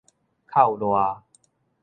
[0.47, 1.21] 哭賴